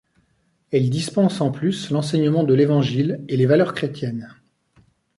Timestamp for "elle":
0.71-0.89